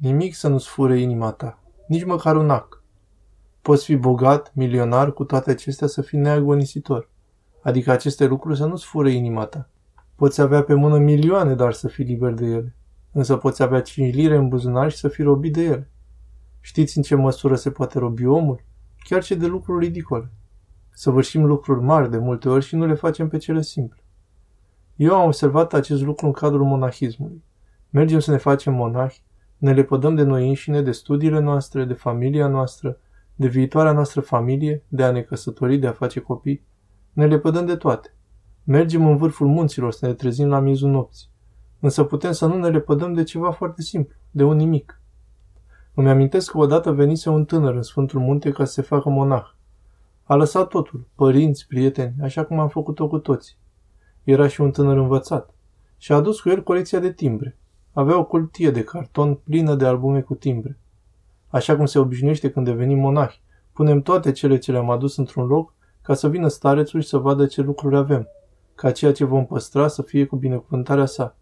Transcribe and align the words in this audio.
Nimic 0.00 0.34
să 0.34 0.48
nu-ți 0.48 0.68
fure 0.68 1.00
inima 1.00 1.32
ta, 1.32 1.62
nici 1.86 2.04
măcar 2.04 2.36
un 2.36 2.50
ac. 2.50 2.82
Poți 3.62 3.84
fi 3.84 3.96
bogat, 3.96 4.52
milionar, 4.54 5.12
cu 5.12 5.24
toate 5.24 5.50
acestea 5.50 5.86
să 5.86 6.02
fii 6.02 6.18
neagonisitor. 6.18 7.10
Adică 7.62 7.90
aceste 7.90 8.26
lucruri 8.26 8.56
să 8.56 8.66
nu-ți 8.66 8.84
fure 8.84 9.10
inima 9.10 9.44
ta. 9.44 9.68
Poți 10.14 10.40
avea 10.40 10.62
pe 10.62 10.74
mână 10.74 10.98
milioane, 10.98 11.54
dar 11.54 11.72
să 11.72 11.88
fii 11.88 12.04
liber 12.04 12.32
de 12.32 12.46
ele. 12.46 12.76
Însă 13.12 13.36
poți 13.36 13.62
avea 13.62 13.82
5 13.82 14.14
lire 14.14 14.36
în 14.36 14.48
buzunar 14.48 14.90
și 14.90 14.96
să 14.96 15.08
fii 15.08 15.24
robit 15.24 15.52
de 15.52 15.62
ele. 15.62 15.90
Știți 16.60 16.96
în 16.96 17.02
ce 17.02 17.14
măsură 17.14 17.54
se 17.54 17.70
poate 17.70 17.98
robi 17.98 18.26
omul? 18.26 18.64
Chiar 18.98 19.22
ce 19.22 19.34
de 19.34 19.46
lucruri 19.46 19.84
ridicole. 19.84 20.32
Săvârșim 20.90 21.44
lucruri 21.44 21.82
mari 21.82 22.10
de 22.10 22.18
multe 22.18 22.48
ori 22.48 22.64
și 22.64 22.76
nu 22.76 22.86
le 22.86 22.94
facem 22.94 23.28
pe 23.28 23.36
cele 23.36 23.62
simple. 23.62 24.02
Eu 24.96 25.14
am 25.14 25.26
observat 25.26 25.72
acest 25.72 26.02
lucru 26.02 26.26
în 26.26 26.32
cadrul 26.32 26.64
monahismului. 26.64 27.44
Mergem 27.90 28.18
să 28.18 28.30
ne 28.30 28.36
facem 28.36 28.74
monahi, 28.74 29.26
ne 29.58 29.72
lepădăm 29.72 30.14
de 30.14 30.22
noi 30.22 30.48
înșine, 30.48 30.82
de 30.82 30.92
studiile 30.92 31.38
noastre, 31.38 31.84
de 31.84 31.92
familia 31.92 32.46
noastră, 32.46 32.98
de 33.34 33.46
viitoarea 33.46 33.92
noastră 33.92 34.20
familie, 34.20 34.82
de 34.88 35.04
a 35.04 35.10
ne 35.10 35.22
căsători, 35.22 35.76
de 35.76 35.86
a 35.86 35.92
face 35.92 36.20
copii. 36.20 36.64
Ne 37.12 37.26
lepădăm 37.26 37.66
de 37.66 37.76
toate. 37.76 38.14
Mergem 38.64 39.06
în 39.06 39.16
vârful 39.16 39.46
munților 39.46 39.92
să 39.92 40.06
ne 40.06 40.12
trezim 40.12 40.48
la 40.48 40.60
miezul 40.60 40.90
nopții. 40.90 41.28
Însă 41.80 42.04
putem 42.04 42.32
să 42.32 42.46
nu 42.46 42.58
ne 42.58 42.68
lepădăm 42.68 43.12
de 43.12 43.22
ceva 43.22 43.50
foarte 43.50 43.82
simplu, 43.82 44.14
de 44.30 44.42
un 44.44 44.56
nimic. 44.56 45.00
Îmi 45.94 46.08
amintesc 46.10 46.50
că 46.50 46.58
odată 46.58 46.92
venise 46.92 47.30
un 47.30 47.44
tânăr 47.44 47.74
în 47.74 47.82
Sfântul 47.82 48.20
Munte 48.20 48.50
ca 48.50 48.64
să 48.64 48.72
se 48.72 48.82
facă 48.82 49.08
monah. 49.08 49.50
A 50.22 50.34
lăsat 50.34 50.68
totul, 50.68 51.06
părinți, 51.14 51.66
prieteni, 51.66 52.14
așa 52.22 52.44
cum 52.44 52.58
am 52.58 52.68
făcut-o 52.68 53.08
cu 53.08 53.18
toți. 53.18 53.58
Era 54.24 54.48
și 54.48 54.60
un 54.60 54.70
tânăr 54.70 54.96
învățat. 54.96 55.54
Și 55.96 56.12
a 56.12 56.14
adus 56.14 56.40
cu 56.40 56.48
el 56.48 56.62
colecția 56.62 56.98
de 56.98 57.12
timbre. 57.12 57.57
Avea 57.98 58.18
o 58.18 58.24
cultie 58.24 58.70
de 58.70 58.84
carton 58.84 59.34
plină 59.34 59.74
de 59.74 59.86
albume 59.86 60.20
cu 60.20 60.34
timbre. 60.34 60.78
Așa 61.48 61.76
cum 61.76 61.86
se 61.86 61.98
obișnuiește 61.98 62.50
când 62.50 62.66
devenim 62.66 62.98
monahi, 62.98 63.40
punem 63.72 64.00
toate 64.02 64.32
cele 64.32 64.58
ce 64.58 64.72
le-am 64.72 64.90
adus 64.90 65.16
într-un 65.16 65.46
loc 65.46 65.74
ca 66.02 66.14
să 66.14 66.28
vină 66.28 66.48
starețul 66.48 67.00
și 67.00 67.08
să 67.08 67.18
vadă 67.18 67.46
ce 67.46 67.62
lucruri 67.62 67.96
avem, 67.96 68.28
ca 68.74 68.90
ceea 68.90 69.12
ce 69.12 69.24
vom 69.24 69.46
păstra 69.46 69.88
să 69.88 70.02
fie 70.02 70.24
cu 70.24 70.36
binecuvântarea 70.36 71.06
sa. 71.06 71.36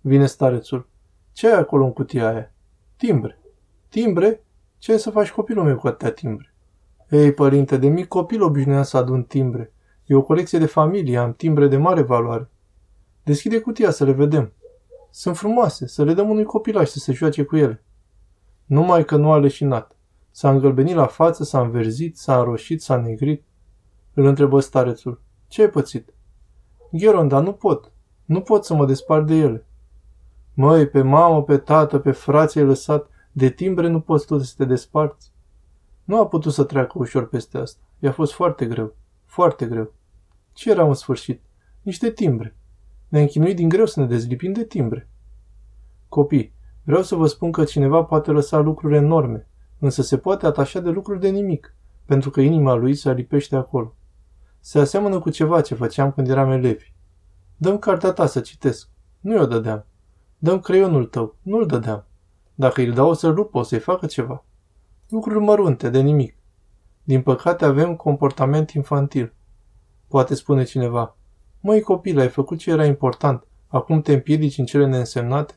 Vine 0.00 0.26
starețul. 0.26 0.88
Ce 1.32 1.46
ai 1.46 1.58
acolo 1.58 1.84
în 1.84 1.92
cutia 1.92 2.28
aia? 2.28 2.52
Timbre. 2.96 3.38
Timbre? 3.88 4.44
Ce 4.78 4.92
ai 4.92 4.98
să 4.98 5.10
faci 5.10 5.30
copilul 5.30 5.64
meu 5.64 5.76
cu 5.76 5.86
atâtea 5.86 6.12
timbre? 6.12 6.54
Ei, 7.10 7.32
părinte, 7.32 7.76
de 7.76 7.88
mic 7.88 8.08
copil 8.08 8.42
obișnuiam 8.42 8.82
să 8.82 8.96
adun 8.96 9.22
timbre. 9.22 9.72
E 10.06 10.14
o 10.14 10.22
colecție 10.22 10.58
de 10.58 10.66
familie, 10.66 11.18
am 11.18 11.32
timbre 11.32 11.68
de 11.68 11.76
mare 11.76 12.02
valoare. 12.02 12.50
Deschide 13.22 13.60
cutia 13.60 13.90
să 13.90 14.04
le 14.04 14.12
vedem. 14.12 14.52
Sunt 15.10 15.36
frumoase, 15.36 15.86
să 15.86 16.04
le 16.04 16.14
dăm 16.14 16.30
unui 16.30 16.44
copilaș 16.44 16.88
să 16.88 16.98
se 16.98 17.12
joace 17.12 17.42
cu 17.44 17.56
ele. 17.56 17.84
Numai 18.64 19.04
că 19.04 19.16
nu 19.16 19.32
a 19.32 19.38
leșinat. 19.38 19.96
S-a 20.30 20.50
îngălbenit 20.50 20.94
la 20.94 21.06
față, 21.06 21.44
s-a 21.44 21.60
înverzit, 21.60 22.18
s-a 22.18 22.38
înroșit, 22.38 22.82
s-a 22.82 22.96
negrit. 22.96 23.44
Îl 24.14 24.24
întrebă 24.24 24.60
starețul. 24.60 25.22
Ce 25.48 25.62
ai 25.62 25.70
pățit? 25.70 26.14
Gheron, 26.90 27.28
dar 27.28 27.42
nu 27.42 27.52
pot. 27.52 27.92
Nu 28.24 28.40
pot 28.40 28.64
să 28.64 28.74
mă 28.74 28.86
despart 28.86 29.26
de 29.26 29.34
ele. 29.34 29.66
Măi, 30.54 30.88
pe 30.88 31.02
mamă, 31.02 31.42
pe 31.42 31.58
tată, 31.58 31.98
pe 31.98 32.10
frații 32.10 32.60
ai 32.60 32.66
lăsat. 32.66 33.10
De 33.32 33.50
timbre 33.50 33.88
nu 33.88 34.00
poți 34.00 34.26
tu 34.26 34.38
să 34.38 34.54
te 34.56 34.64
desparți. 34.64 35.32
Nu 36.04 36.20
a 36.20 36.26
putut 36.26 36.52
să 36.52 36.64
treacă 36.64 36.98
ușor 36.98 37.28
peste 37.28 37.58
asta. 37.58 37.80
I-a 37.98 38.12
fost 38.12 38.32
foarte 38.32 38.66
greu. 38.66 38.94
Foarte 39.24 39.66
greu. 39.66 39.92
Ce 40.52 40.70
era 40.70 40.84
în 40.84 40.94
sfârșit? 40.94 41.42
Niște 41.82 42.10
timbre. 42.10 42.56
Ne-a 43.08 43.20
închinuit 43.20 43.56
din 43.56 43.68
greu 43.68 43.86
să 43.86 44.00
ne 44.00 44.06
dezlipim 44.06 44.52
de 44.52 44.64
timbre. 44.64 45.08
Copii, 46.08 46.52
vreau 46.82 47.02
să 47.02 47.14
vă 47.14 47.26
spun 47.26 47.52
că 47.52 47.64
cineva 47.64 48.02
poate 48.02 48.30
lăsa 48.30 48.58
lucruri 48.58 48.96
enorme, 48.96 49.48
însă 49.78 50.02
se 50.02 50.18
poate 50.18 50.46
atașa 50.46 50.80
de 50.80 50.90
lucruri 50.90 51.20
de 51.20 51.28
nimic, 51.28 51.74
pentru 52.04 52.30
că 52.30 52.40
inima 52.40 52.74
lui 52.74 52.94
se 52.94 53.08
alipește 53.08 53.56
acolo. 53.56 53.94
Se 54.60 54.78
aseamănă 54.78 55.18
cu 55.18 55.30
ceva 55.30 55.60
ce 55.60 55.74
făceam 55.74 56.12
când 56.12 56.28
eram 56.28 56.50
elevi. 56.50 56.92
Dăm 57.56 57.78
cartea 57.78 58.12
ta 58.12 58.26
să 58.26 58.40
citesc. 58.40 58.88
Nu 59.20 59.34
i-o 59.34 59.46
dădeam. 59.46 59.86
Dăm 60.38 60.60
creionul 60.60 61.04
tău. 61.04 61.36
Nu-l 61.42 61.66
dădeam. 61.66 62.04
Dacă 62.54 62.80
îl 62.80 62.92
dau 62.92 63.14
să-l 63.14 63.34
rupă, 63.34 63.58
o 63.58 63.62
să-i 63.62 63.78
facă 63.78 64.06
ceva. 64.06 64.44
Lucruri 65.08 65.44
mărunte, 65.44 65.90
de 65.90 66.00
nimic. 66.00 66.36
Din 67.02 67.22
păcate 67.22 67.64
avem 67.64 67.96
comportament 67.96 68.70
infantil. 68.70 69.34
Poate 70.08 70.34
spune 70.34 70.64
cineva, 70.64 71.15
măi 71.66 71.80
copil, 71.80 72.18
ai 72.18 72.28
făcut 72.28 72.58
ce 72.58 72.70
era 72.70 72.84
important, 72.84 73.46
acum 73.66 74.02
te 74.02 74.12
împiedici 74.12 74.58
în 74.58 74.64
cele 74.64 74.86
neînsemnate? 74.86 75.54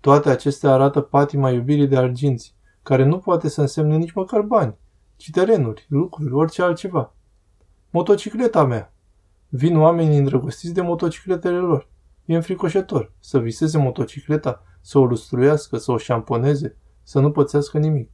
Toate 0.00 0.30
acestea 0.30 0.72
arată 0.72 1.00
patima 1.00 1.50
iubirii 1.50 1.86
de 1.86 1.96
arginți, 1.96 2.54
care 2.82 3.04
nu 3.04 3.18
poate 3.18 3.48
să 3.48 3.60
însemne 3.60 3.96
nici 3.96 4.12
măcar 4.12 4.40
bani, 4.40 4.74
ci 5.16 5.30
terenuri, 5.30 5.86
lucruri, 5.88 6.32
orice 6.32 6.62
altceva. 6.62 7.14
Motocicleta 7.90 8.64
mea. 8.64 8.92
Vin 9.48 9.78
oamenii 9.78 10.18
îndrăgostiți 10.18 10.74
de 10.74 10.80
motocicletele 10.80 11.58
lor. 11.58 11.88
E 12.24 12.34
înfricoșător 12.34 13.12
să 13.18 13.38
viseze 13.38 13.78
motocicleta, 13.78 14.62
să 14.80 14.98
o 14.98 15.04
lustruiască, 15.04 15.76
să 15.76 15.92
o 15.92 15.96
șamponeze, 15.96 16.76
să 17.02 17.20
nu 17.20 17.30
pățească 17.30 17.78
nimic. 17.78 18.10